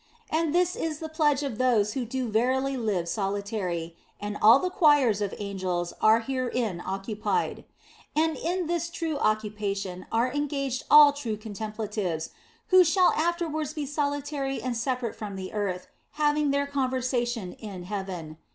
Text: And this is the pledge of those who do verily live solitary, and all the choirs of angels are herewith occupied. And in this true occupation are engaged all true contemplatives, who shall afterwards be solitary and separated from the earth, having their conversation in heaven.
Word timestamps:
And 0.31 0.51
this 0.51 0.75
is 0.75 0.97
the 0.97 1.09
pledge 1.13 1.43
of 1.43 1.59
those 1.59 1.93
who 1.93 2.05
do 2.05 2.27
verily 2.27 2.75
live 2.75 3.07
solitary, 3.07 3.95
and 4.19 4.35
all 4.41 4.57
the 4.57 4.71
choirs 4.71 5.21
of 5.21 5.31
angels 5.37 5.93
are 6.01 6.21
herewith 6.21 6.81
occupied. 6.87 7.65
And 8.15 8.35
in 8.35 8.65
this 8.65 8.89
true 8.89 9.19
occupation 9.19 10.07
are 10.11 10.31
engaged 10.31 10.85
all 10.89 11.13
true 11.13 11.37
contemplatives, 11.37 12.31
who 12.69 12.83
shall 12.83 13.11
afterwards 13.15 13.75
be 13.75 13.85
solitary 13.85 14.59
and 14.59 14.75
separated 14.75 15.19
from 15.19 15.35
the 15.35 15.53
earth, 15.53 15.85
having 16.13 16.49
their 16.49 16.65
conversation 16.65 17.53
in 17.53 17.83
heaven. 17.83 18.39